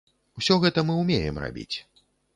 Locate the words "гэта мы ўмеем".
0.63-1.39